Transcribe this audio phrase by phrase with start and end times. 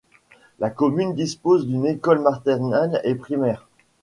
[0.57, 3.67] La commune dispose d'une école maternelle et primaire.